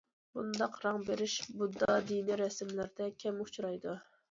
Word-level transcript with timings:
بۇنداق 0.37 0.79
رەڭ 0.85 1.03
بېرىش 1.09 1.35
بۇددا 1.59 1.99
دىنى 2.09 2.39
رەسىملىرىدە 2.43 3.13
كەم 3.27 3.41
ئۇچرايدۇ. 3.47 3.99